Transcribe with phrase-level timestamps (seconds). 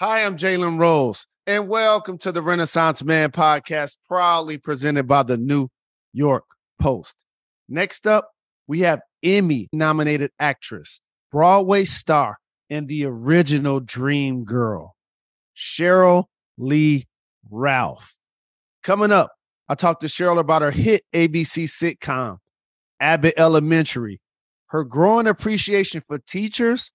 [0.00, 5.36] Hi, I'm Jalen Rose, and welcome to the Renaissance Man podcast, proudly presented by the
[5.36, 5.70] New
[6.12, 6.44] York
[6.80, 7.16] Post.
[7.68, 8.30] Next up,
[8.68, 11.00] we have Emmy nominated actress,
[11.32, 12.36] Broadway star,
[12.70, 14.94] and the original Dream Girl,
[15.56, 16.26] Sheryl
[16.56, 17.08] Lee
[17.50, 18.14] Ralph.
[18.84, 19.32] Coming up,
[19.68, 22.36] I talked to Sheryl about her hit ABC sitcom,
[23.00, 24.20] Abbott Elementary,
[24.66, 26.92] her growing appreciation for teachers,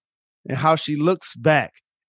[0.48, 1.74] and how she looks back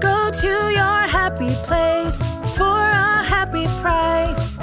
[0.00, 2.18] Go to your happy place
[2.56, 4.56] for a happy price.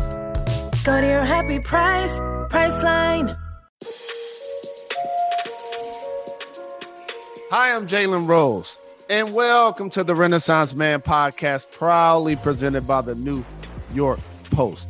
[0.84, 3.38] Go to your happy price, Priceline.
[7.52, 8.78] Hi, I'm Jalen Rose,
[9.10, 13.44] and welcome to the Renaissance Man podcast, proudly presented by the New
[13.94, 14.20] York
[14.52, 14.88] Post,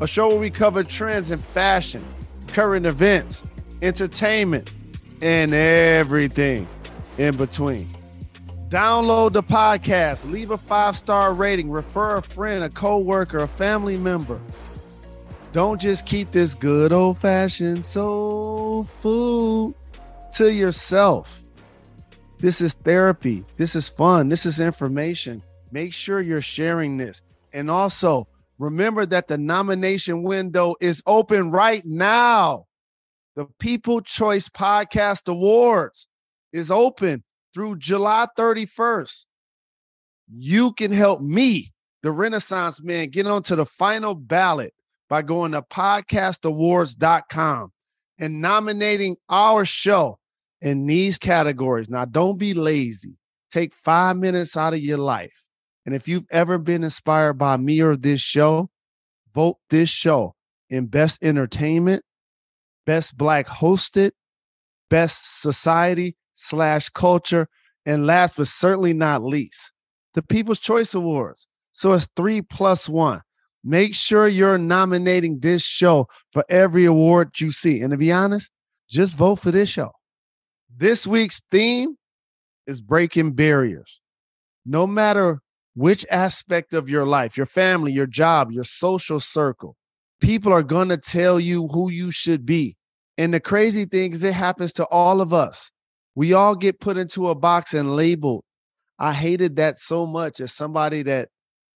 [0.00, 2.02] a show where we cover trends in fashion,
[2.46, 3.42] current events,
[3.82, 4.72] entertainment,
[5.20, 6.66] and everything
[7.18, 7.86] in between.
[8.74, 13.46] Download the podcast, leave a five star rating, refer a friend, a co worker, a
[13.46, 14.40] family member.
[15.52, 19.76] Don't just keep this good old fashioned soul food
[20.32, 21.40] to yourself.
[22.40, 23.44] This is therapy.
[23.56, 24.28] This is fun.
[24.28, 25.40] This is information.
[25.70, 27.22] Make sure you're sharing this.
[27.52, 28.26] And also
[28.58, 32.66] remember that the nomination window is open right now.
[33.36, 36.08] The People Choice Podcast Awards
[36.52, 37.22] is open
[37.54, 39.24] through July 31st.
[40.36, 44.74] You can help me, the Renaissance Man, get onto the final ballot
[45.08, 47.72] by going to podcastawards.com
[48.18, 50.18] and nominating our show
[50.60, 51.88] in these categories.
[51.88, 53.16] Now, don't be lazy.
[53.50, 55.42] Take five minutes out of your life.
[55.86, 58.70] And if you've ever been inspired by me or this show,
[59.34, 60.34] vote this show
[60.70, 62.02] in Best Entertainment,
[62.86, 64.12] Best Black Hosted,
[64.88, 67.48] Best Society slash Culture,
[67.86, 69.72] and last but certainly not least,
[70.14, 71.46] the People's Choice Awards.
[71.72, 73.22] So it's three plus one.
[73.64, 77.80] Make sure you're nominating this show for every award you see.
[77.80, 78.50] And to be honest,
[78.90, 79.92] just vote for this show.
[80.76, 81.96] This week's theme
[82.66, 84.00] is breaking barriers.
[84.66, 85.40] No matter
[85.74, 89.76] which aspect of your life, your family, your job, your social circle,
[90.20, 92.76] people are going to tell you who you should be.
[93.16, 95.70] And the crazy thing is, it happens to all of us.
[96.14, 98.44] We all get put into a box and labeled.
[98.98, 101.28] I hated that so much as somebody that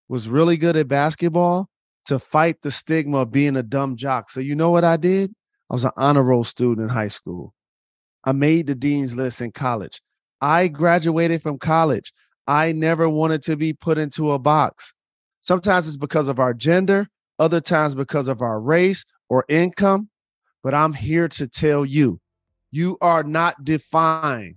[0.07, 1.69] was really good at basketball
[2.05, 4.29] to fight the stigma of being a dumb jock.
[4.29, 5.31] So, you know what I did?
[5.69, 7.53] I was an honor roll student in high school.
[8.23, 10.01] I made the dean's list in college.
[10.41, 12.11] I graduated from college.
[12.47, 14.93] I never wanted to be put into a box.
[15.41, 17.07] Sometimes it's because of our gender,
[17.37, 20.09] other times because of our race or income.
[20.63, 22.19] But I'm here to tell you,
[22.71, 24.55] you are not defined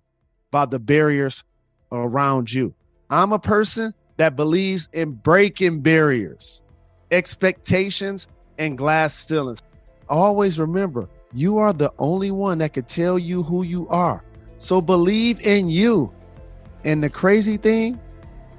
[0.51, 1.45] by the barriers
[1.91, 2.75] around you.
[3.11, 6.63] I'm a person that believes in breaking barriers,
[7.11, 8.29] expectations,
[8.59, 9.63] and glass ceilings.
[10.09, 14.23] Always remember, you are the only one that could tell you who you are.
[14.59, 16.13] So believe in you.
[16.85, 18.01] And the crazy thing,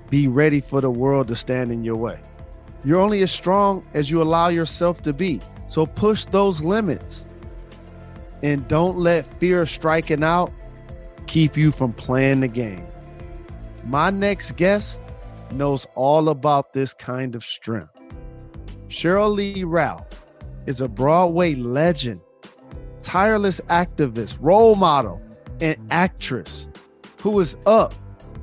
[0.09, 2.19] be ready for the world to stand in your way.
[2.83, 5.39] You're only as strong as you allow yourself to be.
[5.67, 7.25] So push those limits.
[8.43, 10.51] And don't let fear of striking out
[11.25, 12.85] keep you from playing the game.
[13.85, 15.01] My next guest
[15.51, 17.99] knows all about this kind of strength.
[18.89, 20.05] Sheryl Lee Ralph
[20.67, 22.21] is a Broadway legend
[23.03, 25.21] tireless activist, role model,
[25.61, 26.67] and actress
[27.19, 27.93] who is up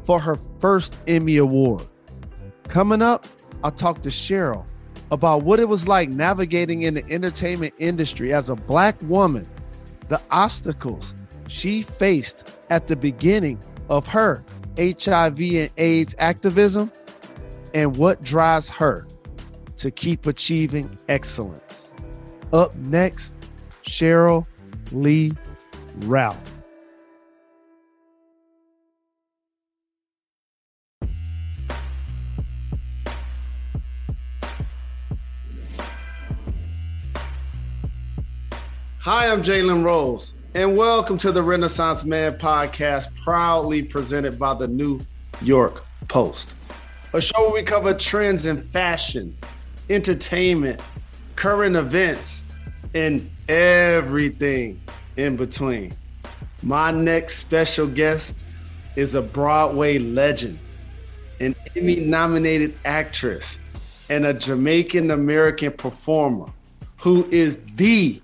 [0.05, 1.87] for her first Emmy Award.
[2.65, 3.27] Coming up,
[3.65, 4.66] I'll talk to Sheryl
[5.10, 9.47] about what it was like navigating in the entertainment industry as a Black woman,
[10.10, 11.15] the obstacles
[11.48, 13.59] she faced at the beginning
[13.89, 14.45] of her
[14.77, 16.92] HIV and AIDS activism,
[17.74, 19.07] and what drives her
[19.77, 21.92] to keep achieving excellence.
[22.53, 23.34] Up next,
[23.84, 24.47] Sheryl
[24.92, 25.33] Lee
[26.01, 26.50] Ralph.
[39.12, 44.68] Hi, I'm Jalen Rose, and welcome to the Renaissance Man podcast, proudly presented by the
[44.68, 45.01] New
[45.42, 46.54] York Post.
[47.12, 49.36] a show where we cover trends in fashion,
[49.89, 50.80] entertainment,
[51.34, 52.45] current events,
[52.95, 54.80] and everything
[55.16, 55.92] in between.
[56.63, 58.45] My next special guest
[58.95, 60.56] is a Broadway legend,
[61.41, 63.59] an Emmy nominated actress,
[64.09, 66.47] and a Jamaican American performer
[66.97, 68.22] who is the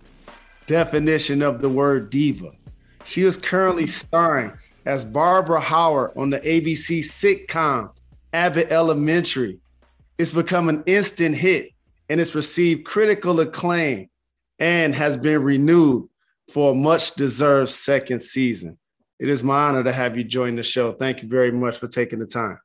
[0.67, 2.53] definition of the word diva.
[3.05, 4.07] She is currently mm-hmm.
[4.07, 4.53] starring
[4.85, 7.91] as Barbara Howard on the ABC sitcom
[8.33, 9.59] Abbott Elementary.
[10.19, 11.71] It's become an instant hit
[12.09, 14.09] and it's received critical acclaim
[14.59, 16.09] and has been renewed
[16.53, 18.79] for a much deserved second season.
[19.19, 20.93] It is my honor to have you join the show.
[20.93, 22.59] Thank you very much for taking the time.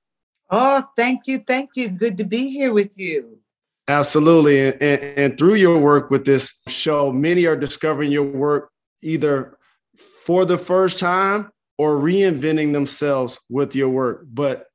[0.49, 1.39] Oh, thank you.
[1.39, 1.89] Thank you.
[1.89, 3.39] Good to be here with you.
[3.87, 4.59] Absolutely.
[4.59, 9.57] And, and, and, through your work with this show, many are discovering your work either
[10.25, 14.25] for the first time or reinventing themselves with your work.
[14.31, 14.67] But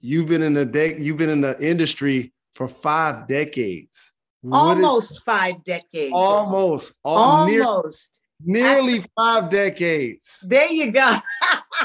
[0.00, 4.12] you've been in the de- you've been in the industry for five decades.
[4.50, 6.12] Almost is, five decades.
[6.14, 6.92] Almost.
[7.04, 8.20] Almost.
[8.44, 10.38] Near, nearly Actually, five decades.
[10.42, 11.16] There you go.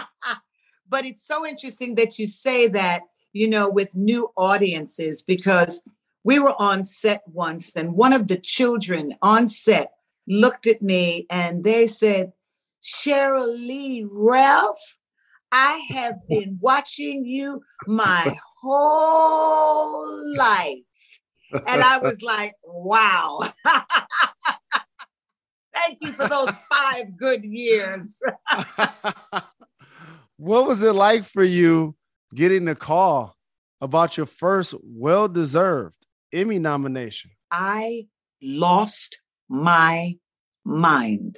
[0.89, 3.01] but it's so interesting that you say that,
[3.33, 5.81] you know, with new audiences, because
[6.23, 9.91] we were on set once and one of the children on set
[10.27, 12.31] looked at me and they said,
[12.81, 14.97] Sheryl Lee Ralph,
[15.51, 20.77] I have been watching you my whole life.
[21.53, 23.41] And I was like, wow.
[25.75, 28.21] Thank you for those five good years.
[30.37, 31.95] what was it like for you
[32.35, 33.35] getting the call
[33.79, 36.00] about your first well deserved
[36.33, 37.31] Emmy nomination?
[37.51, 38.07] I
[38.41, 39.17] lost
[39.49, 40.17] my
[40.63, 41.37] mind.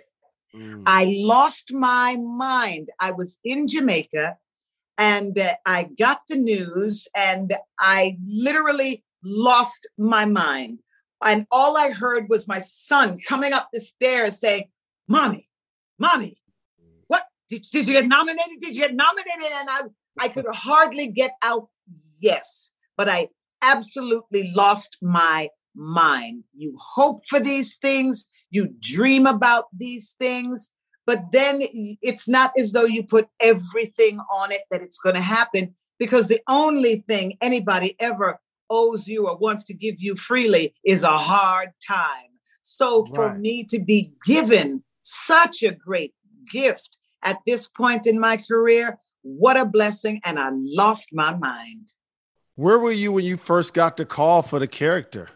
[0.56, 0.84] Mm.
[0.86, 2.90] I lost my mind.
[3.00, 4.38] I was in Jamaica
[4.98, 10.80] and uh, I got the news and I literally lost my mind.
[11.24, 14.66] And all I heard was my son coming up the stairs saying,
[15.08, 15.50] Mommy,
[15.98, 16.38] Mommy,
[17.08, 17.24] what?
[17.50, 18.60] Did, did you get nominated?
[18.60, 19.52] Did you get nominated?
[19.54, 19.82] And I,
[20.20, 21.70] I could hardly get out,
[22.20, 22.72] yes.
[22.98, 23.30] But I
[23.64, 26.44] absolutely lost my mind.
[26.54, 30.72] You hope for these things, you dream about these things,
[31.06, 31.62] but then
[32.02, 36.28] it's not as though you put everything on it that it's going to happen because
[36.28, 38.40] the only thing anybody ever
[38.70, 42.30] owes you or wants to give you freely is a hard time.
[42.62, 46.14] So for me to be given such a great
[46.50, 50.22] gift at this point in my career, what a blessing.
[50.24, 51.93] And I lost my mind.
[52.56, 55.30] Where were you when you first got the call for the character?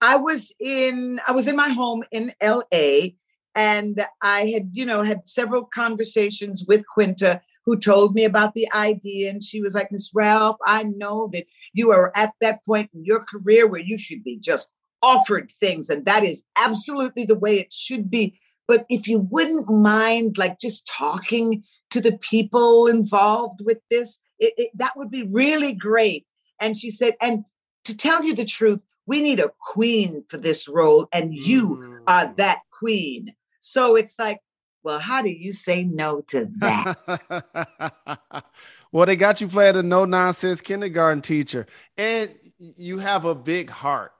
[0.00, 3.10] I was in I was in my home in LA
[3.54, 8.66] and I had, you know, had several conversations with Quinta who told me about the
[8.74, 12.90] idea and she was like, "Miss Ralph, I know that you are at that point
[12.94, 14.68] in your career where you should be just
[15.02, 18.36] offered things and that is absolutely the way it should be.
[18.66, 24.54] But if you wouldn't mind like just talking to the people involved with this, it,
[24.56, 26.26] it, that would be really great."
[26.60, 27.44] And she said, "And
[27.84, 32.02] to tell you the truth, we need a queen for this role, and you mm.
[32.06, 33.34] are that queen.
[33.58, 34.40] So it's like,
[34.82, 38.44] well, how do you say no to that?
[38.92, 41.66] well, they got you playing a no nonsense kindergarten teacher,
[41.96, 44.12] and you have a big heart.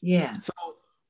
[0.00, 0.36] Yeah.
[0.36, 0.52] So,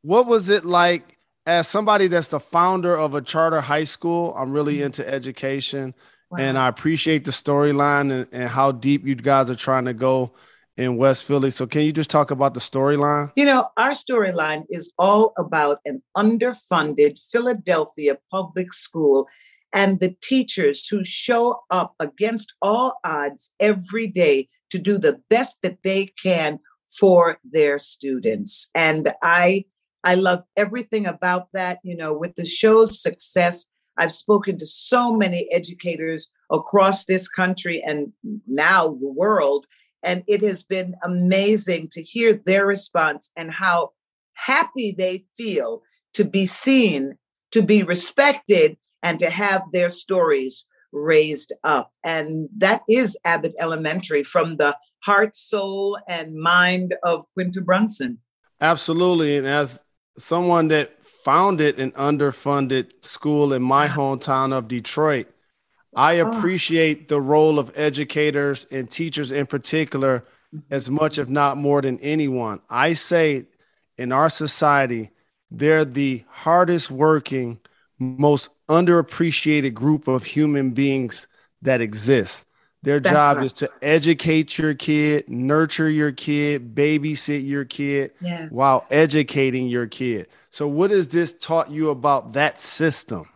[0.02, 4.34] what was it like as somebody that's the founder of a charter high school?
[4.38, 4.86] I'm really mm.
[4.86, 5.94] into education,
[6.30, 6.38] wow.
[6.40, 10.32] and I appreciate the storyline and, and how deep you guys are trying to go
[10.76, 11.50] in West Philly.
[11.50, 13.32] So can you just talk about the storyline?
[13.36, 19.28] You know, our storyline is all about an underfunded Philadelphia public school
[19.72, 25.58] and the teachers who show up against all odds every day to do the best
[25.62, 26.58] that they can
[26.98, 28.70] for their students.
[28.74, 29.64] And I
[30.04, 33.66] I love everything about that, you know, with the show's success.
[33.96, 38.12] I've spoken to so many educators across this country and
[38.46, 39.66] now the world
[40.04, 43.90] and it has been amazing to hear their response and how
[44.34, 45.82] happy they feel
[46.14, 47.16] to be seen,
[47.52, 51.90] to be respected, and to have their stories raised up.
[52.04, 58.18] And that is Abbott Elementary from the heart, soul, and mind of Quinta Brunson.
[58.60, 59.36] Absolutely.
[59.36, 59.82] And as
[60.16, 65.26] someone that founded an underfunded school in my hometown of Detroit,
[65.96, 66.30] I ah.
[66.30, 70.24] appreciate the role of educators and teachers in particular
[70.70, 72.60] as much, if not more than anyone.
[72.70, 73.46] I say
[73.98, 75.10] in our society,
[75.50, 77.60] they're the hardest working,
[77.98, 81.26] most underappreciated group of human beings
[81.62, 82.44] that exists.
[82.82, 83.46] Their That's job right.
[83.46, 88.50] is to educate your kid, nurture your kid, babysit your kid yes.
[88.50, 90.28] while educating your kid.
[90.50, 93.26] So, what has this taught you about that system?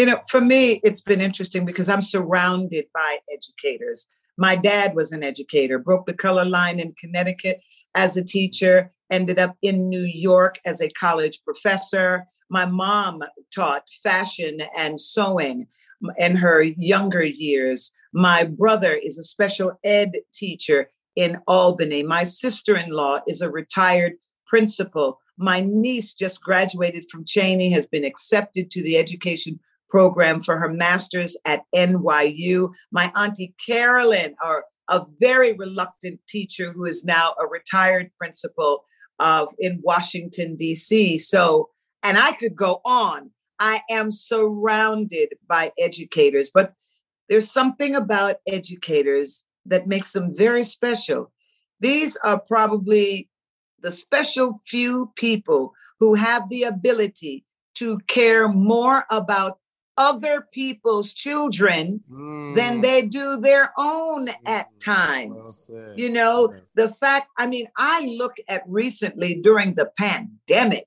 [0.00, 4.06] You know, for me, it's been interesting because I'm surrounded by educators.
[4.38, 7.60] My dad was an educator, broke the color line in Connecticut
[7.94, 12.24] as a teacher, ended up in New York as a college professor.
[12.48, 13.22] My mom
[13.54, 15.66] taught fashion and sewing
[16.16, 17.92] in her younger years.
[18.14, 22.04] My brother is a special ed teacher in Albany.
[22.04, 24.14] My sister in law is a retired
[24.46, 25.20] principal.
[25.36, 29.60] My niece just graduated from Cheyney, has been accepted to the education
[29.90, 32.72] program for her master's at NYU.
[32.90, 38.84] My auntie Carolyn, or a very reluctant teacher who is now a retired principal
[39.18, 41.18] of in Washington D.C.
[41.18, 41.70] So,
[42.02, 43.30] and I could go on.
[43.58, 46.72] I am surrounded by educators, but
[47.28, 51.30] there's something about educators that makes them very special.
[51.78, 53.28] These are probably
[53.80, 57.44] the special few people who have the ability
[57.76, 59.59] to care more about
[60.00, 62.54] other people's children mm.
[62.54, 64.34] than they do their own mm.
[64.46, 65.68] at times.
[65.70, 70.86] Well you know, the fact, I mean, I look at recently during the pandemic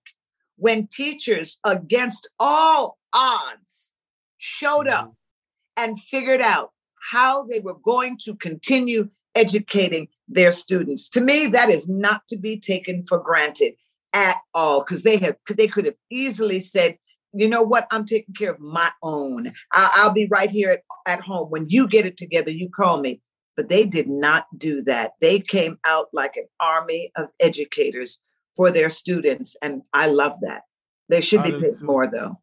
[0.55, 3.93] when teachers against all odds
[4.37, 5.83] showed up mm-hmm.
[5.83, 6.71] and figured out
[7.11, 11.07] how they were going to continue educating their students.
[11.09, 13.73] To me, that is not to be taken for granted
[14.13, 16.97] at all because they have they could have easily said,
[17.33, 19.51] you know what, I'm taking care of my own.
[19.71, 21.49] I'll, I'll be right here at, at home.
[21.49, 23.21] When you get it together, you call me.
[23.55, 25.11] But they did not do that.
[25.21, 28.19] They came out like an army of educators
[28.55, 29.55] for their students.
[29.61, 30.61] And I love that.
[31.09, 32.39] They should be paid more though.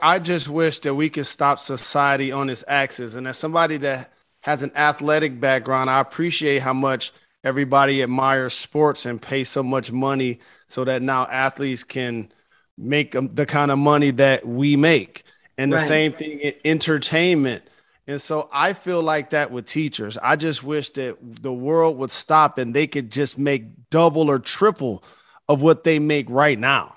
[0.00, 3.14] I just wish that we could stop society on its axis.
[3.14, 7.12] And as somebody that has an athletic background, I appreciate how much
[7.44, 12.32] everybody admires sports and pay so much money so that now athletes can
[12.76, 15.24] make the kind of money that we make.
[15.56, 15.86] And the right.
[15.86, 17.62] same thing in entertainment.
[18.06, 20.18] And so I feel like that with teachers.
[20.18, 24.38] I just wish that the world would stop and they could just make double or
[24.38, 25.04] triple
[25.48, 26.94] of what they make right now.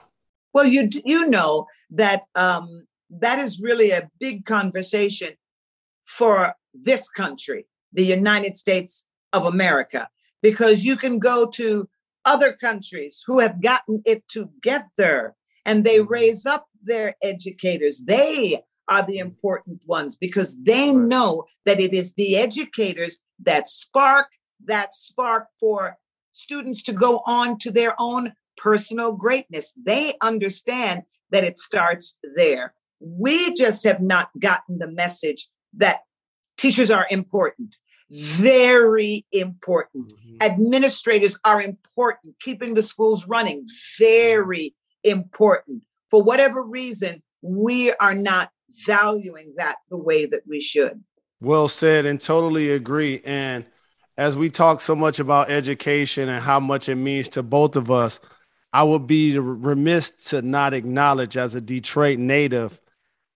[0.53, 5.34] Well, you you know that um, that is really a big conversation
[6.03, 10.10] for this country, the United States of America,
[10.41, 11.88] because you can go to
[12.25, 15.36] other countries who have gotten it together
[15.68, 16.12] and they mm-hmm.
[16.12, 18.02] raise up their educators.
[18.02, 24.28] They are the important ones because they know that it is the educators that spark
[24.66, 25.98] that spark for
[26.34, 29.74] students to go on to their own personal greatness.
[29.82, 32.74] They understand that it starts there.
[33.00, 36.00] We just have not gotten the message that
[36.58, 37.76] teachers are important,
[38.10, 40.14] very important.
[40.14, 40.38] Mm-hmm.
[40.42, 43.66] Administrators are important, keeping the schools running,
[44.00, 44.74] very
[45.10, 45.84] important.
[46.10, 48.50] For whatever reason, we are not
[48.86, 51.04] valuing that the way that we should.
[51.42, 53.22] Well said, and totally agree.
[53.26, 53.66] And
[54.18, 57.92] as we talk so much about education and how much it means to both of
[57.92, 58.20] us,
[58.74, 62.80] I would be remiss to not acknowledge as a Detroit native,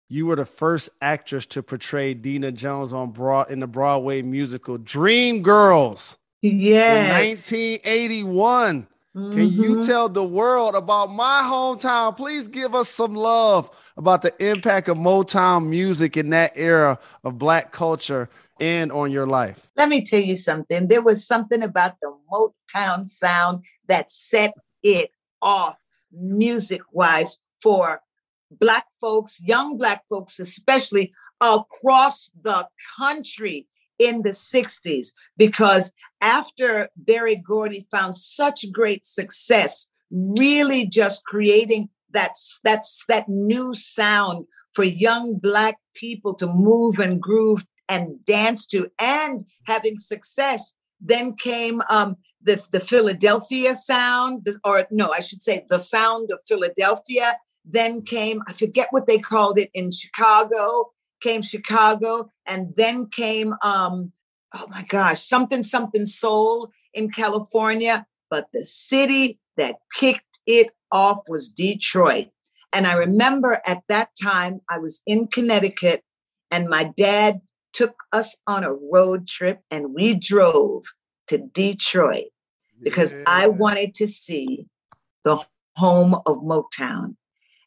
[0.10, 4.78] you were the first actress to portray Deena Jones on Broad in the Broadway musical
[4.78, 6.18] Dream Girls.
[6.42, 7.52] Yes.
[7.52, 8.88] In 1981.
[9.16, 9.38] Mm-hmm.
[9.38, 9.86] Can you mm-hmm.
[9.86, 12.16] tell the world about my hometown?
[12.16, 17.38] Please give us some love about the impact of Motown music in that era of
[17.38, 18.30] Black culture
[18.62, 19.70] and on your life.
[19.76, 20.88] Let me tell you something.
[20.88, 25.76] There was something about the Motown sound that set it off
[26.14, 28.02] music wise for
[28.50, 33.68] Black folks, young Black folks, especially across the country
[34.02, 35.14] in the 60s.
[35.38, 43.74] Because after Berry Gordy found such great success, really just creating that, that's that new
[43.74, 50.74] sound for young Black people to move and groove and dance to, and having success,
[51.00, 56.40] then came um, the, the Philadelphia sound, or no, I should say the sound of
[56.48, 57.38] Philadelphia.
[57.64, 60.92] Then came, I forget what they called it in Chicago,
[61.22, 64.12] came Chicago, and then came, um,
[64.54, 68.06] oh my gosh, something, something soul in California.
[68.30, 72.28] But the city that kicked it off was Detroit.
[72.74, 76.04] And I remember at that time, I was in Connecticut,
[76.50, 77.42] and my dad
[77.74, 80.84] took us on a road trip, and we drove
[81.28, 82.26] to Detroit
[82.82, 83.24] because yeah.
[83.28, 84.66] I wanted to see
[85.24, 85.40] the
[85.76, 87.16] home of Motown.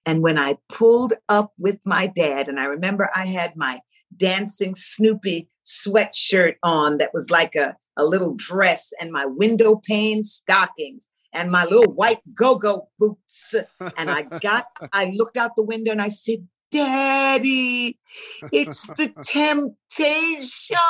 [0.06, 3.80] And when I pulled up with my dad, and I remember I had my
[4.16, 10.24] dancing Snoopy sweatshirt on that was like a, a little dress and my window pane
[10.24, 13.54] stockings and my little white go-go boots.
[13.96, 17.98] And I got, I looked out the window and I said, Daddy,
[18.52, 20.50] it's the temptations.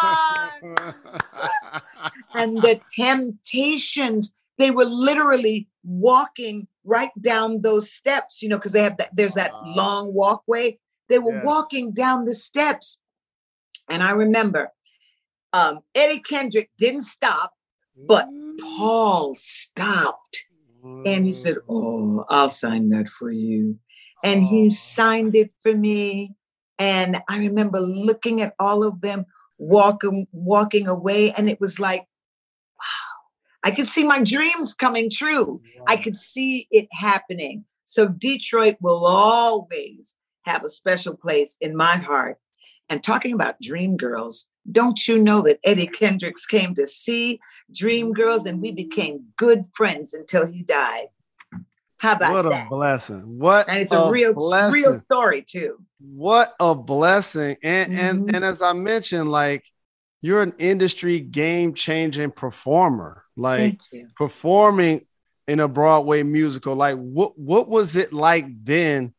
[2.34, 8.82] and the temptations, they were literally walking right down those steps, you know, because they
[8.82, 10.78] have that, there's that long walkway.
[11.08, 11.44] They were yes.
[11.44, 12.98] walking down the steps.
[13.88, 14.72] And I remember
[15.52, 17.52] um, Eddie Kendrick didn't stop,
[17.96, 18.28] but
[18.60, 20.44] Paul stopped.
[21.06, 23.78] And he said, Oh, I'll sign that for you.
[24.22, 26.34] And he signed it for me.
[26.78, 29.26] And I remember looking at all of them
[29.58, 31.32] walking, walking away.
[31.32, 32.06] And it was like,
[33.64, 35.62] I could see my dreams coming true.
[35.88, 37.64] I could see it happening.
[37.84, 42.36] So Detroit will always have a special place in my heart.
[42.90, 47.40] And talking about dream girls, don't you know that Eddie Kendricks came to see
[47.74, 51.06] Dream Girls and we became good friends until he died?
[51.98, 52.66] How about what that?
[52.66, 53.38] a blessing!
[53.38, 54.82] What and it's a, a real, blessing.
[54.82, 55.78] real story too.
[56.00, 57.56] What a blessing!
[57.62, 57.98] And mm-hmm.
[57.98, 59.64] and and as I mentioned, like
[60.24, 63.78] you're an industry game changing performer like
[64.16, 65.06] performing
[65.46, 66.74] in a Broadway musical.
[66.74, 69.14] Like what what was it like then,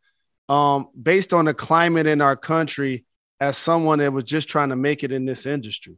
[0.50, 3.06] um, based on the climate in our country,
[3.40, 5.98] as someone that was just trying to make it in this industry?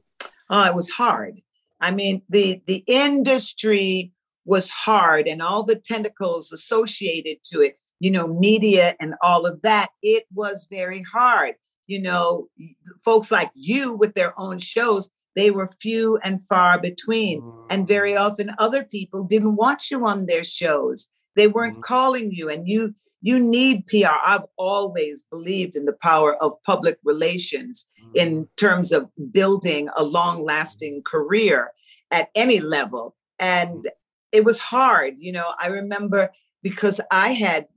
[0.49, 1.41] Oh, it was hard.
[1.79, 4.11] I mean, the the industry
[4.45, 9.61] was hard and all the tentacles associated to it, you know, media and all of
[9.61, 11.55] that, it was very hard.
[11.87, 12.47] You know,
[13.03, 17.43] folks like you with their own shows, they were few and far between.
[17.69, 18.19] And very mm.
[18.19, 21.07] often other people didn't want you on their shows.
[21.35, 21.93] They weren't mm-hmm.
[21.93, 24.17] calling you and you you need PR.
[24.23, 28.11] I've always believed in the power of public relations mm-hmm.
[28.15, 31.71] in terms of building a long-lasting career
[32.11, 33.15] at any level.
[33.39, 33.87] And mm-hmm.
[34.31, 35.53] it was hard, you know.
[35.59, 36.31] I remember
[36.63, 37.67] because I had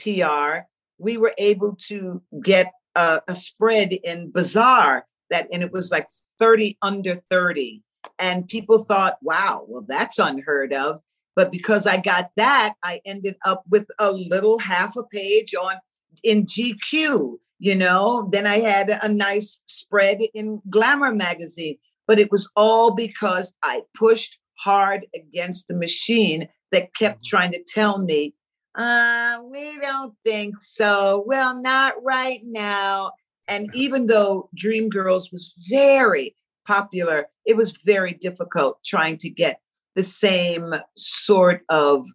[0.00, 0.66] PR,
[0.98, 6.08] we were able to get a, a spread in Bazaar that and it was like
[6.38, 7.82] 30 under 30
[8.18, 11.00] and people thought wow well that's unheard of.
[11.36, 15.76] But because i got that i ended up with a little half a page on
[16.24, 18.28] in gq you know?
[18.32, 21.78] Then i had a nice spread in glamour magazine.
[22.06, 27.36] But it was all because i pushed hard against the machine that kept mm-hmm.
[27.36, 28.34] trying to tell me
[28.78, 31.24] uh, we don't think so.
[31.26, 33.12] Well, not right now.
[33.48, 36.36] And even though Dream Girls was very
[36.66, 39.60] popular, it was very difficult trying to get
[39.96, 42.06] the same sort of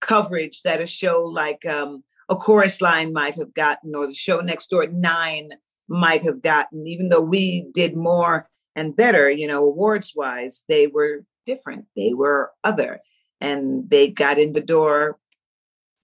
[0.00, 4.40] coverage that a show like um, a chorus line might have gotten, or the show
[4.40, 5.50] next door at nine
[5.88, 10.86] might have gotten, even though we did more and better, you know, awards wise, they
[10.86, 11.86] were different.
[11.96, 13.00] They were other
[13.40, 15.18] and they got in the door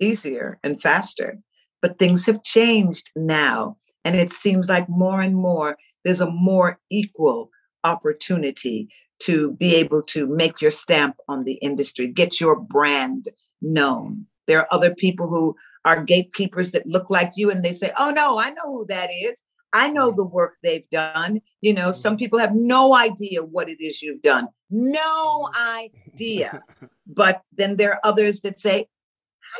[0.01, 1.39] easier and faster.
[1.83, 3.77] But things have changed now.
[4.05, 7.51] And it seems like more and more there's a more equal
[7.83, 13.29] opportunity to be able to make your stamp on the industry, get your brand
[13.61, 14.27] known.
[14.47, 18.11] There are other people who are gatekeepers that look like you and they say, Oh,
[18.11, 19.43] no, I know who that is.
[19.73, 21.41] I know the work they've done.
[21.61, 22.19] You know, some mm-hmm.
[22.19, 25.49] people have no idea what it is you've done, no
[26.13, 26.63] idea.
[27.07, 28.87] but then there are others that say,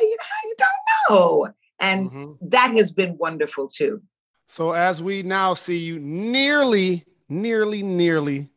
[0.01, 1.53] you, you don't know?
[1.79, 2.49] And mm-hmm.
[2.49, 4.01] that has been wonderful too.
[4.47, 8.49] So as we now see you nearly, nearly, nearly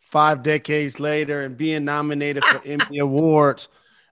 [0.00, 3.68] five decades later and being nominated for Emmy Awards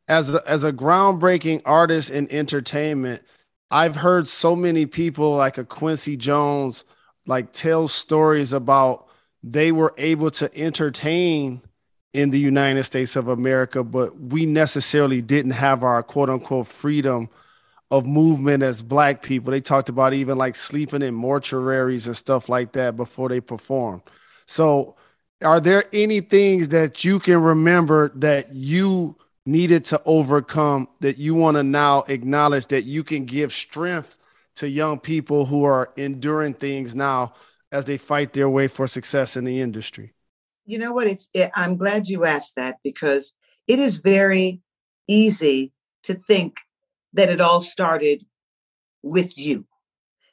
[0.08, 3.22] as a, as a groundbreaking artist in entertainment,
[3.70, 6.84] I've heard so many people like a Quincy Jones
[7.26, 9.08] like tell stories about
[9.42, 11.62] they were able to entertain
[12.14, 17.28] in the United States of America, but we necessarily didn't have our quote unquote freedom
[17.90, 19.50] of movement as black people.
[19.50, 24.02] They talked about even like sleeping in mortuaries and stuff like that before they performed.
[24.46, 24.96] So,
[25.42, 31.34] are there any things that you can remember that you needed to overcome that you
[31.34, 34.16] want to now acknowledge that you can give strength
[34.56, 37.34] to young people who are enduring things now
[37.72, 40.12] as they fight their way for success in the industry?
[40.66, 41.06] You know what?
[41.06, 43.34] It's it, I'm glad you asked that because
[43.66, 44.60] it is very
[45.08, 45.72] easy
[46.04, 46.56] to think
[47.12, 48.24] that it all started
[49.02, 49.66] with you.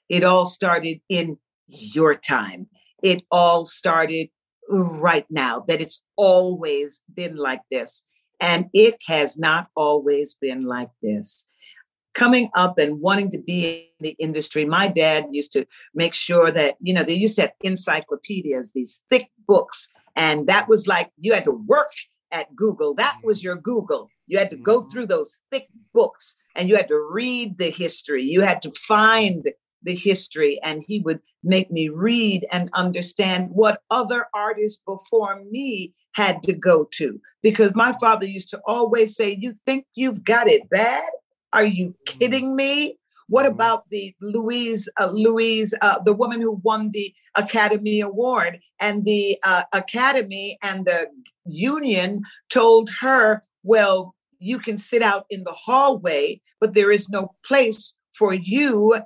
[0.10, 2.68] It all started in your time.
[3.04, 4.30] It all started
[4.70, 8.04] right now, that it's always been like this.
[8.40, 11.46] And it has not always been like this.
[12.14, 16.52] coming up and wanting to be in the industry, my dad used to make sure
[16.52, 19.88] that, you know, they used to have encyclopedias, these thick books.
[20.16, 21.92] And that was like you had to work
[22.32, 22.94] at Google.
[22.94, 24.10] That was your Google.
[24.28, 24.90] You had to go Mm-hmm.
[24.90, 28.24] through those thick books and you had to read the history.
[28.24, 29.50] You had to find
[29.84, 30.60] the history.
[30.64, 36.54] And he would make me read and understand what other artists before me had to
[36.54, 37.20] go to.
[37.42, 41.10] Because my father used to always say, You think you've got it bad?
[41.52, 42.98] Are you kidding me?
[43.32, 43.52] What Mhm.
[43.52, 49.40] about the Louise, uh, Louise, uh, the woman who won the Academy Award, and the
[49.44, 51.08] uh, Academy and the
[51.46, 57.34] union told her, "Well, you can sit out in the hallway, but there is no
[57.48, 59.00] place for you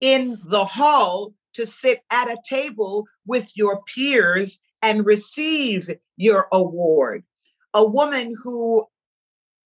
[0.00, 7.24] in the hall to sit at a table with your peers and receive your award."
[7.72, 8.86] A woman who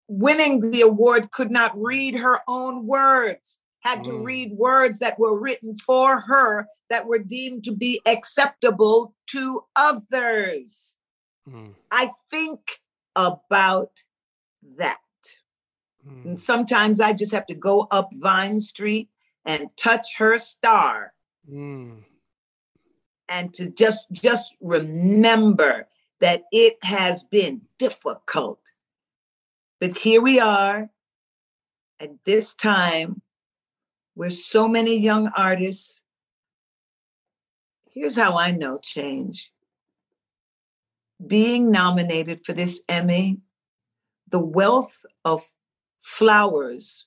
[0.09, 4.25] winning the award could not read her own words had to Mm.
[4.25, 10.99] read words that were written for her that were deemed to be acceptable to others.
[11.49, 12.81] Mm, I think
[13.17, 14.05] about
[14.77, 14.99] that.
[16.07, 16.25] mm.
[16.25, 19.09] And sometimes I just have to go up Vine Street
[19.45, 21.15] and touch her star
[21.51, 22.05] Mm.
[23.29, 25.89] and to just just remember
[26.21, 28.73] that it has been difficult.
[29.81, 30.91] But here we are
[32.01, 33.23] at this time
[34.19, 36.03] where so many young artists
[37.93, 39.53] here's how I know change.
[41.25, 43.39] Being nominated for this Emmy,
[44.29, 45.45] the wealth of
[46.01, 47.07] flowers,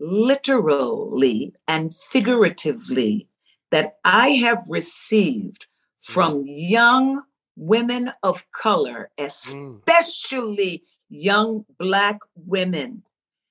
[0.00, 3.28] literally and figuratively,
[3.70, 5.66] that I have received
[5.98, 7.22] from young
[7.56, 9.80] women of color, Mm.
[9.86, 13.02] especially young Black women.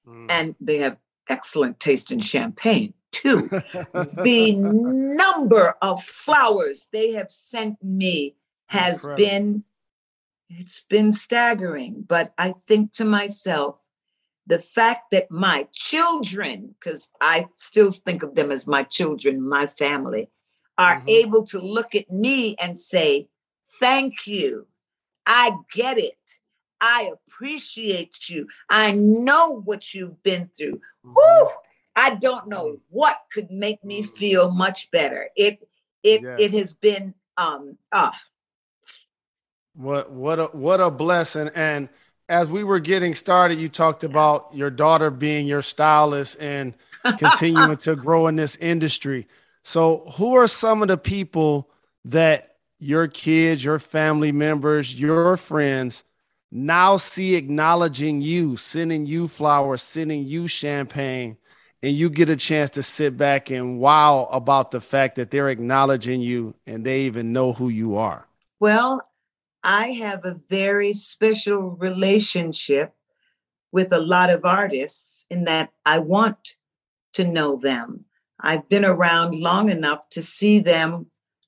[0.07, 0.25] Mm.
[0.29, 0.97] And they have
[1.29, 3.49] excellent taste in champagne, too
[4.23, 8.35] the number of flowers they have sent me
[8.67, 9.25] has Incredible.
[9.25, 9.63] been
[10.49, 13.79] it's been staggering but i think to myself
[14.47, 19.65] the fact that my children because i still think of them as my children my
[19.67, 20.29] family
[20.77, 21.09] are Mhm.
[21.09, 23.27] able to look at me and say
[23.79, 24.67] thank you
[25.25, 26.19] i get it
[26.85, 31.49] i appreciate you i know what you've been through Whew,
[31.95, 35.29] I don't know what could make me feel much better.
[35.35, 35.65] It
[36.03, 36.35] it Yeah.
[36.37, 38.19] it has been um ah
[39.73, 41.49] What what a what a blessing!
[41.55, 41.89] And
[42.27, 46.73] as we were getting started, you talked about your daughter being your stylist and
[47.17, 49.27] continuing to grow in this industry.
[49.63, 51.69] So, who are some of the people
[52.05, 56.03] that your kids, your family members, your friends
[56.51, 61.37] now see acknowledging you, sending you flowers, sending you champagne,
[61.83, 65.49] and you get a chance to sit back and wow about the fact that they're
[65.49, 68.27] acknowledging you and they even know who you are?
[68.59, 69.01] well,
[69.63, 72.93] I have a very special relationship
[73.71, 76.55] with a lot of artists in that I want
[77.13, 78.05] to know them.
[78.39, 81.07] I've been around long enough to see them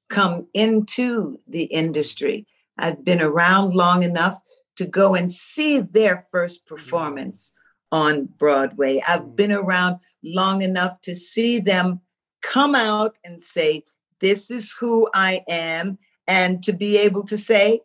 [0.09, 2.47] come into the industry.
[2.77, 4.39] I've been around long enough
[4.77, 6.75] to go and see their first mm-hmm.
[6.75, 7.53] performance
[7.91, 9.01] on Broadway.
[9.07, 9.35] I've mm-hmm.
[9.35, 12.01] been around long enough to see them
[12.41, 13.83] come out and say,
[14.19, 17.81] This is who I am, and to be able to say,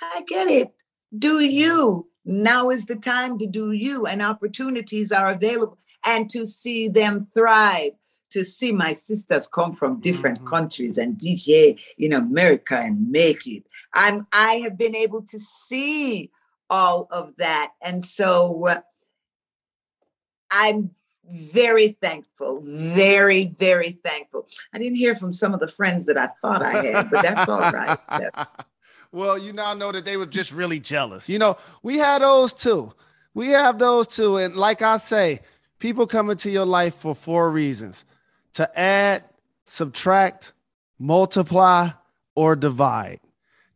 [0.00, 0.72] I get it.
[1.16, 1.50] Do mm-hmm.
[1.50, 2.08] you?
[2.24, 7.26] Now is the time to do you, and opportunities are available, and to see them
[7.34, 7.92] thrive.
[8.32, 10.46] To see my sisters come from different Mhm.
[10.46, 13.64] countries and be here in America and make it.
[13.98, 14.26] I'm.
[14.32, 16.30] I have been able to see
[16.70, 18.80] all of that, and so uh,
[20.50, 20.90] I'm
[21.30, 22.62] very thankful.
[22.62, 24.46] Very, very thankful.
[24.72, 27.48] I didn't hear from some of the friends that I thought I had, but that's
[27.48, 27.98] all right.
[28.08, 28.48] That's
[29.12, 31.28] well, you now know that they were just really jealous.
[31.28, 32.92] You know, we had those too.
[33.34, 34.36] We have those too.
[34.36, 35.40] And like I say,
[35.78, 38.04] people come into your life for four reasons
[38.54, 39.24] to add,
[39.64, 40.52] subtract,
[40.98, 41.90] multiply,
[42.34, 43.20] or divide.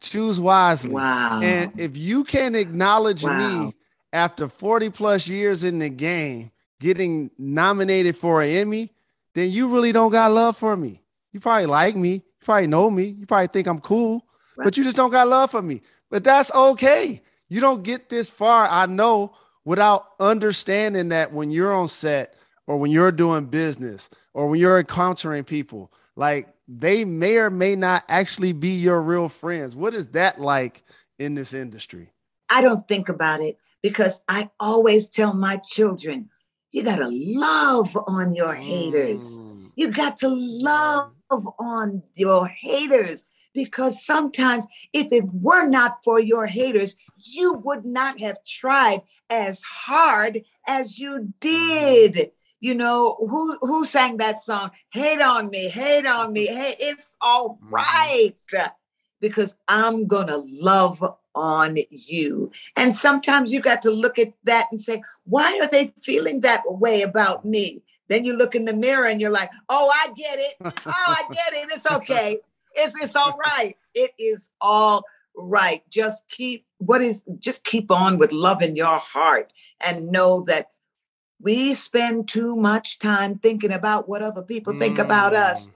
[0.02, 0.92] Choose wisely.
[0.92, 1.40] Wow.
[1.42, 3.38] And if you can acknowledge Wow.
[3.38, 3.74] me
[4.12, 8.92] after 40 plus years in the game, getting nominated for an Emmy,
[9.34, 11.00] then you really don't got love for me.
[11.32, 12.14] You probably like me.
[12.14, 13.04] You probably know me.
[13.04, 15.80] You probably think I'm cool, but you just don't got love for me.
[16.10, 17.22] But that's okay.
[17.48, 19.34] You don't get this far, I know,
[19.64, 22.34] without understanding that when you're on set
[22.66, 27.76] or when you're doing business or when you're encountering people, like they may or may
[27.76, 29.74] not actually be your real friends.
[29.74, 30.84] What is that like
[31.18, 32.12] in this industry?
[32.50, 36.30] I don't think about it because I always tell my children,
[36.70, 39.40] you got to love on your haters.
[39.40, 39.72] Mm.
[39.74, 46.46] You got to love on your haters because sometimes if it were not for your
[46.46, 52.30] haters, you would not have tried as hard as you did.
[52.62, 54.70] You know, who who sang that song?
[54.92, 56.46] Hate on me, hate on me.
[56.62, 57.70] Hey, it's all Mhm.
[59.20, 61.02] Because I'm gonna love
[61.34, 62.52] on you.
[62.76, 66.62] And sometimes you got to look at that and say, why are they feeling that
[66.66, 67.82] way about me?
[68.08, 70.54] Then you look in the mirror and you're like, oh, I get it.
[70.60, 71.68] Oh, I get it.
[71.72, 72.38] It's okay.
[72.74, 73.76] It's it's all right.
[73.94, 75.02] It is all
[75.36, 75.82] right.
[75.90, 80.71] Just keep what is just keep on with love in your heart and know that
[81.42, 85.68] we spend too much time thinking about what other people think about us.
[85.68, 85.72] Mm.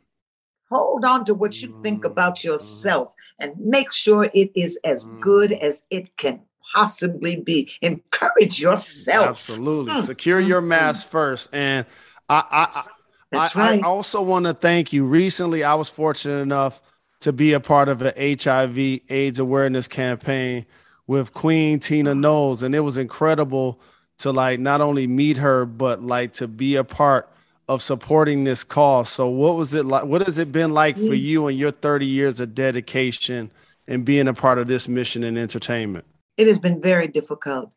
[0.71, 5.05] Hold on to what you think about Mm, yourself and make sure it is as
[5.21, 5.61] good Mm.
[5.61, 6.41] as it can
[6.73, 7.71] possibly be.
[7.83, 9.29] Encourage yourself.
[9.29, 9.95] Absolutely.
[9.95, 10.67] Mm, Secure mm, your mm.
[10.67, 11.51] mask first.
[11.53, 11.87] And
[12.29, 12.85] I, I, I
[13.31, 13.83] That's I, right.
[13.83, 15.05] I also want to thank you.
[15.05, 16.83] Recently, I was fortunate enough
[17.21, 20.67] to be a part of an HIV AIDS awareness campaign
[21.07, 23.81] with Queen Tina Knowles, and it was incredible
[24.19, 27.29] to like not only meet her but like to be a part
[27.69, 29.09] of supporting this cause.
[29.09, 30.05] So, what was it like?
[30.05, 33.51] What has it been like for you and your 30 years of dedication
[33.89, 36.05] and being a part of this mission in entertainment?
[36.37, 37.73] it has been very difficult.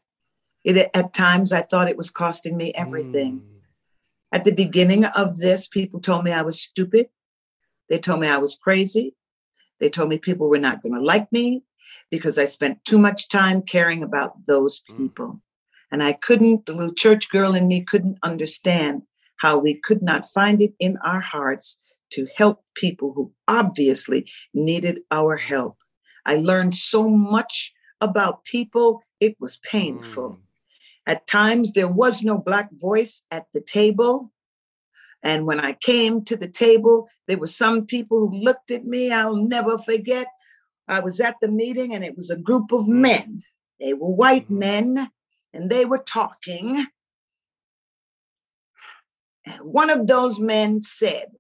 [0.64, 3.40] It at times I thought it was costing me everything.
[3.40, 3.60] Mm.
[4.32, 7.08] At the beginning of this, people told me I was stupid.
[7.88, 9.16] They told me I was crazy.
[9.80, 11.64] They told me people were not going to like me
[12.12, 15.40] because I spent too much time caring about those Mm.
[15.92, 19.02] And I couldn't, the little church girl in me couldn't understand
[19.38, 21.80] how we could not find it in our hearts
[22.12, 25.78] to help people who obviously needed our help.
[26.26, 30.32] I learned so much about people, it was painful.
[30.32, 30.40] Mm.
[31.06, 34.32] At times, there was no Black voice at the table.
[35.24, 39.12] And when I came to the table, there were some people who looked at me.
[39.12, 40.28] I'll never forget.
[40.88, 43.42] I was at the meeting and it was a group of men.
[43.80, 44.60] They were white Mhm.
[44.60, 45.12] men
[45.54, 46.86] and they were talking.
[49.46, 51.32] And one of those men said,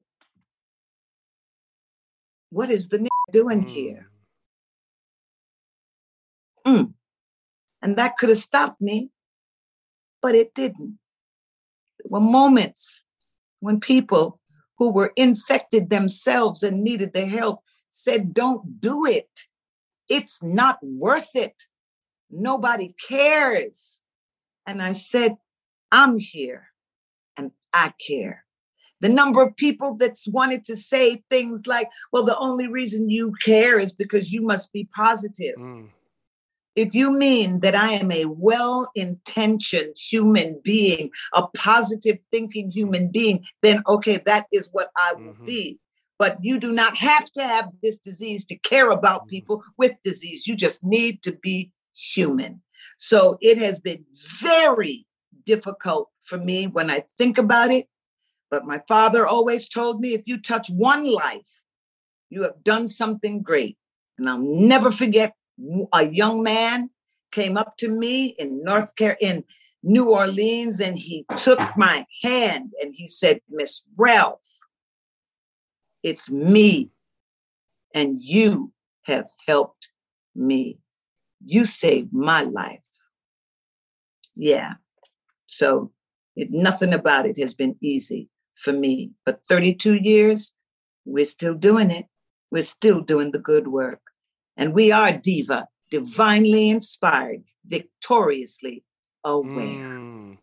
[2.51, 3.69] What is the nigga doing Mm.
[3.69, 4.09] here?
[7.81, 9.09] And that could have stopped me,
[10.21, 10.99] but it didn't.
[11.99, 13.03] There were moments
[13.59, 14.39] when people
[14.77, 19.29] who were infected themselves and needed the help said, Don't do it.
[20.09, 21.55] It's not worth it.
[22.31, 24.01] Nobody cares.
[24.65, 25.37] And I said,
[25.91, 26.67] I'm here
[27.37, 28.45] and I care.
[29.01, 33.33] The number of people that's wanted to say things like, well, the only reason you
[33.41, 35.55] care is because you must be positive.
[35.57, 35.89] Mm.
[36.75, 43.09] If you mean that I am a well intentioned human being, a positive thinking human
[43.09, 45.45] being, then okay, that is what I will Mhm.
[45.45, 45.79] be.
[46.17, 49.29] But you do not have to have this disease to care about Mhm.
[49.29, 50.45] people with disease.
[50.47, 52.61] You just need to be human.
[52.97, 54.05] So it has been
[54.41, 55.05] very
[55.45, 57.87] difficult for me when I think about it.
[58.51, 61.61] But my father always told me if you touch one life,
[62.29, 63.77] you have done something great.
[64.17, 65.33] And I'll never forget
[65.93, 66.89] a young man
[67.31, 69.43] came up to me in North Car in
[69.83, 74.41] New Orleans and he took my hand and he said, Miss Ralph,
[76.03, 76.91] it's me.
[77.93, 78.71] And you
[79.03, 79.87] have helped
[80.35, 80.79] me.
[81.43, 82.81] You saved my life.
[84.35, 84.73] Yeah.
[85.45, 85.91] So
[86.35, 89.11] it, nothing about it has been easy for me.
[89.25, 90.53] But 32 years,
[91.05, 92.05] we're still doing it.
[92.51, 94.01] We're still doing the good work.
[94.57, 98.83] And we are Diva, divinely inspired, victoriously
[99.23, 99.55] aware.
[99.57, 100.37] Mm.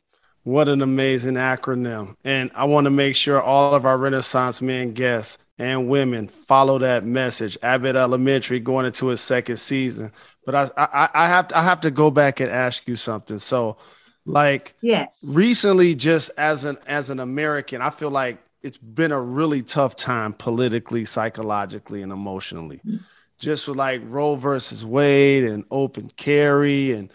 [0.44, 2.14] What an amazing acronym.
[2.22, 6.78] And I want to make sure all of our Renaissance men guests and women follow
[6.78, 7.58] that message.
[7.62, 10.12] Abbott Elementary going into its second season.
[10.46, 13.40] But I, I, I have to, I have to go back and ask you something.
[13.40, 13.78] So,
[14.24, 15.24] like Yes.
[15.34, 19.96] recently, just as an as an American, I feel like it's been a really tough
[19.96, 22.78] time politically, psychologically, and emotionally.
[22.78, 22.98] Mm-hmm.
[23.38, 27.12] Just with like Roe versus Wade and open carry and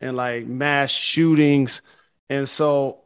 [0.00, 1.82] and like mass shootings.
[2.30, 3.02] And so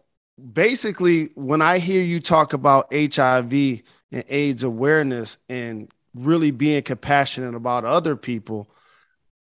[0.52, 3.52] basically, when I hear you talk about HIV
[4.12, 8.68] and AIDS awareness and really being compassionate about other people,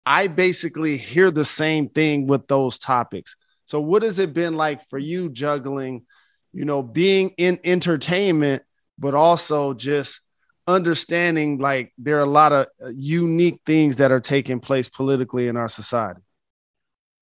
[0.06, 3.36] I basically hear the same thing with those topics.
[3.64, 6.06] So, what has it been like for you juggling,
[6.52, 8.62] you know, being in entertainment,
[8.96, 10.20] but also just
[10.68, 15.48] understanding like there are a lot of uh, unique things that are taking place politically
[15.48, 16.20] in our society?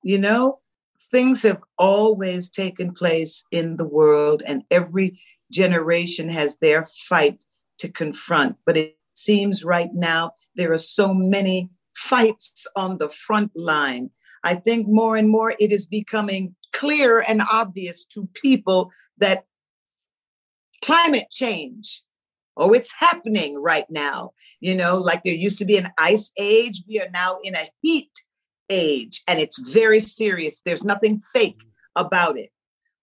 [0.03, 0.61] You know,
[1.11, 5.19] things have always taken place in the world, and every
[5.51, 7.43] generation has their fight
[7.79, 8.57] to confront.
[8.67, 14.11] But it seems right now there are so many fights on the front line.
[14.43, 19.45] I think more and more it is becoming clear and obvious to people that
[20.83, 22.03] climate change
[22.57, 24.33] oh it's happening right now.
[24.61, 27.69] You know like there used to be an ice age we are now in a
[27.83, 28.11] heat
[28.71, 30.61] age and it's very serious.
[30.61, 31.61] There's nothing fake
[31.97, 32.51] about it.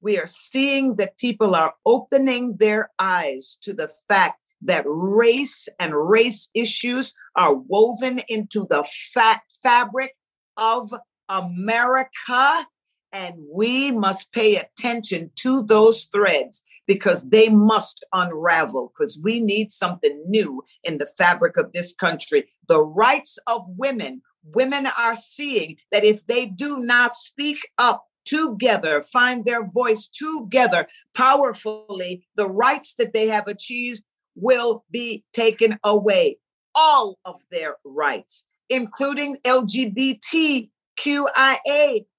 [0.02, 5.94] We are seeing that people are opening their eyes to the fact that race and
[5.96, 10.16] race issues are woven into the fat fabric
[10.58, 10.94] of
[11.30, 12.66] America.
[13.14, 19.72] And we must pay attention to those threads because they must unravel because we need
[19.72, 22.50] something new in the fabric of this country.
[22.68, 29.04] The rights of women, women are seeing that if they do not speak up together,
[29.04, 34.04] find their voice together powerfully, the rights that they have achieved
[34.36, 36.38] will be taken away.
[36.74, 40.70] All of their rights, including LGBTQIA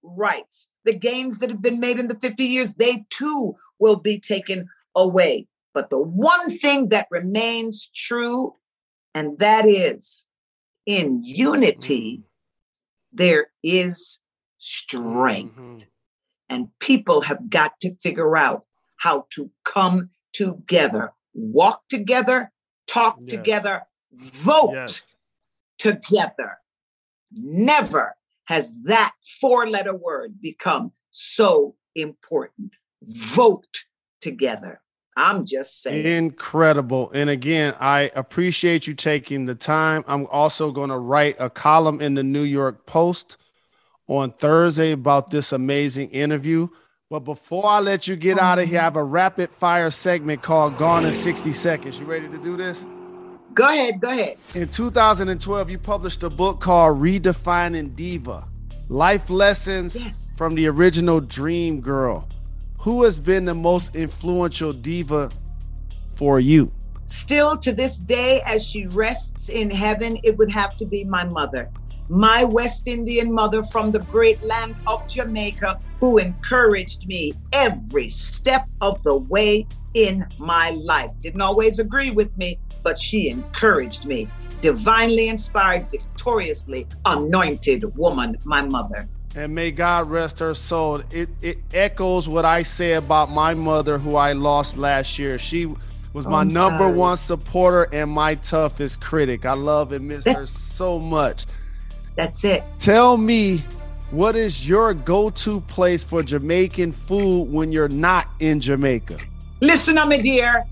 [0.02, 0.68] rights.
[0.84, 4.68] The gains that have been made in the 50 years, they too will be taken
[4.94, 5.46] away.
[5.74, 8.56] But the one thing that remains true,
[9.14, 10.26] and that is
[10.84, 13.16] in unity, mm-hmm.
[13.16, 14.20] there is
[14.58, 15.56] strength.
[15.56, 15.78] Mm-hmm.
[16.48, 18.66] And people have got to figure out
[18.98, 22.50] how to come together walk together,
[22.86, 23.30] talk yes.
[23.30, 25.02] together, vote yes.
[25.78, 26.58] together.
[27.32, 32.72] Never has that four letter word become so important.
[33.02, 33.84] Vote
[34.20, 34.80] together.
[35.16, 36.06] I'm just saying.
[36.06, 37.10] Incredible.
[37.12, 40.04] And again, I appreciate you taking the time.
[40.06, 43.36] I'm also going to write a column in the New York Post
[44.06, 46.68] on Thursday about this amazing interview.
[47.12, 50.40] But before I let you get out of here, I have a rapid fire segment
[50.40, 52.00] called Gone in 60 Seconds.
[52.00, 52.86] You ready to do this?
[53.52, 54.38] Go ahead, go ahead.
[54.54, 58.48] In 2012, you published a book called Redefining Diva
[58.88, 60.32] Life Lessons yes.
[60.38, 62.26] from the original Dream Girl.
[62.78, 65.30] Who has been the most influential diva
[66.14, 66.72] for you?
[67.04, 71.24] Still to this day, as she rests in heaven, it would have to be my
[71.24, 71.70] mother
[72.08, 78.68] my West Indian mother from the great land of Jamaica, who encouraged me every step
[78.80, 81.12] of the way in my life.
[81.20, 84.28] Didn't always agree with me, but she encouraged me.
[84.60, 89.08] Divinely inspired, victoriously anointed woman, my mother.
[89.34, 91.02] And may God rest her soul.
[91.10, 95.38] It, it echoes what I say about my mother, who I lost last year.
[95.38, 95.66] She
[96.12, 96.96] was my oh, number sorry.
[96.96, 99.46] one supporter and my toughest critic.
[99.46, 101.46] I love and miss her so much.
[102.16, 102.62] That's it.
[102.78, 103.64] Tell me,
[104.10, 109.18] what is your go-to place for Jamaican food when you're not in Jamaica?
[109.60, 110.64] Listen, my dear.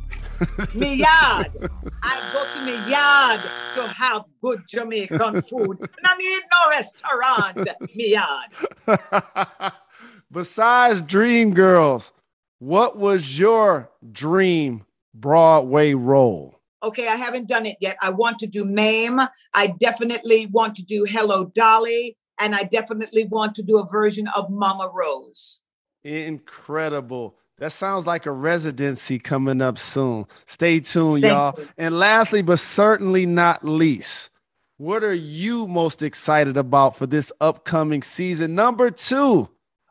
[0.74, 1.70] me yard.
[2.02, 3.40] I go to me yard
[3.74, 5.78] to have good Jamaican food.
[5.80, 7.68] and I need no restaurant.
[7.94, 9.72] Me yard.
[10.32, 12.12] Besides Dreamgirls,
[12.58, 16.59] what was your dream Broadway role?
[16.82, 17.96] Okay, I haven't done it yet.
[18.00, 19.20] I want to do Mame.
[19.54, 22.16] I definitely want to do Hello Dolly.
[22.38, 25.60] And I definitely want to do a version of Mama Rose.
[26.04, 27.36] Incredible.
[27.58, 30.24] That sounds like a residency coming up soon.
[30.46, 31.54] Stay tuned, Thank y'all.
[31.58, 31.68] You.
[31.76, 34.30] And lastly, but certainly not least,
[34.78, 39.50] what are you most excited about for this upcoming season number two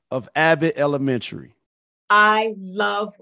[0.10, 1.54] of Abbott Elementary?
[2.10, 3.13] I love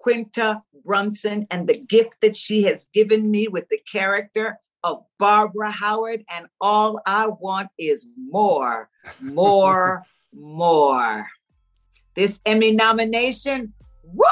[0.00, 5.70] Quinta Brunson and the gift that she has given me with the character of Barbara
[5.70, 6.24] Howard.
[6.30, 8.88] And all I want is more,
[9.20, 11.26] more, more.
[12.14, 14.26] This Emmy nomination, woo,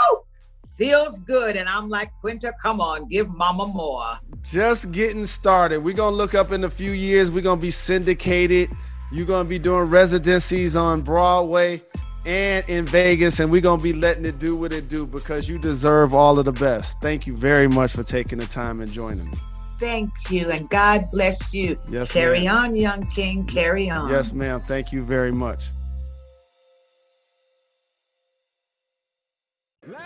[0.76, 1.57] feels good.
[1.57, 4.18] And I'm like, Quinta, come on, give mama more.
[4.50, 5.85] Just getting started.
[5.85, 7.31] We're going to look up in a few years.
[7.31, 8.70] We're going to be syndicated.
[9.12, 11.83] You're going to be doing residencies on Broadway
[12.26, 15.59] and in Vegas, and we're gonna be letting it do what it do because you
[15.59, 17.00] deserve all of the best.
[17.00, 19.38] Thank you very much for taking the time and joining me.
[19.78, 21.78] Thank you, and God bless you.
[21.88, 22.57] Yes, carry ma'am.
[22.57, 23.47] on, young king.
[23.47, 24.11] Carry on.
[24.11, 24.61] Yes, ma'am.
[24.66, 25.64] Thank you very much.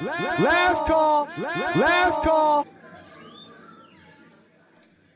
[0.03, 1.29] Last call.
[1.77, 2.67] Last call.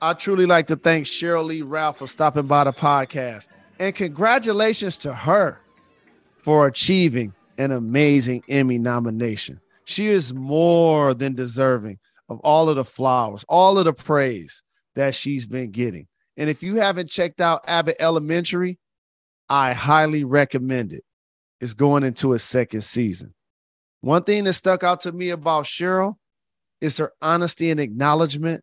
[0.01, 3.49] I truly like to thank Sheryl Lee Ralph for stopping by the podcast.
[3.79, 5.61] And congratulations to her
[6.47, 9.61] for achieving an amazing Emmy nomination.
[9.85, 14.63] She is more than deserving of all of the flowers, all of the praise
[14.95, 16.07] that she's been getting.
[16.37, 18.79] And if you haven't checked out Abbott Elementary,
[19.49, 20.99] I highly recommend it.
[20.99, 21.05] it.
[21.65, 23.35] is going into its second season.
[24.03, 26.15] One thing that stuck out to me about Sheryl
[26.81, 28.63] is her honesty and acknowledgement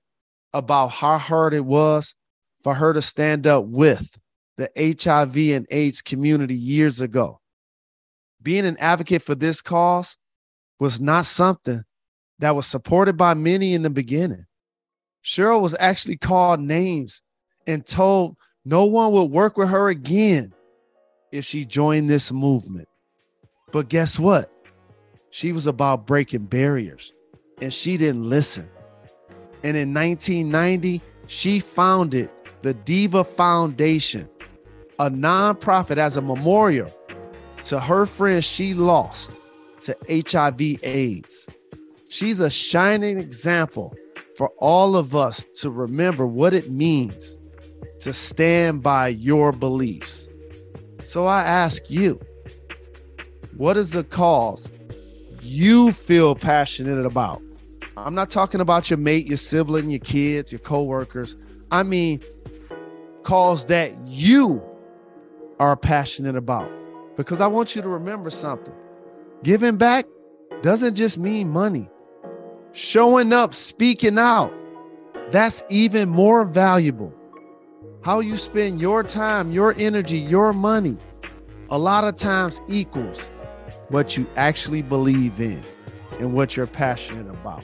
[0.54, 2.16] about how hard it was
[2.64, 4.18] for her to stand up with
[4.56, 7.42] the HIV and AIDS community years ago.
[8.44, 10.18] Being an advocate for this cause
[10.80, 11.84] was not something
[12.40, 14.46] that was supported by many in the beginning.
[15.24, 17.22] Sheryl was actually called names
[17.66, 18.36] and told
[18.66, 20.54] no one would work with her again
[21.32, 22.90] if she joined this movement.
[23.72, 24.52] But guess what?
[25.30, 27.14] She was about breaking barriers
[27.62, 28.70] and she didn't listen.
[29.64, 32.30] And in 1990, she founded
[32.62, 34.30] the Diva Foundation,
[35.00, 36.94] a nonprofit as a memorial
[37.64, 39.32] to her friends she lost
[39.84, 41.50] to HIV AIDS.
[42.10, 43.96] She's a shining example
[44.36, 47.38] for all of us to remember what it means
[48.00, 50.28] to stand by your beliefs.
[51.04, 52.20] So I ask you,
[53.56, 54.70] what is the cause
[55.42, 57.42] you feel passionate about?
[57.96, 61.36] I'm not talking about your mate, your sibling, your kids, your coworkers.
[61.72, 62.22] I mean,
[63.24, 64.62] cause that you
[65.60, 66.70] are passionate about.
[67.16, 68.74] Because I want you to remember something.
[69.44, 70.06] Giving back
[70.62, 71.90] doesn't just mean money.
[72.72, 74.52] Showing up, speaking out,
[75.32, 77.14] that's even more valuable.
[78.02, 80.98] How you spend your time, your energy, your money,
[81.70, 83.30] a lot of times equals
[83.90, 85.64] what you actually believe in
[86.20, 87.64] and what you're passionate about.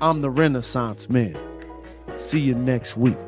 [0.00, 1.36] I'm the Renaissance Man.
[2.16, 3.18] See you next week.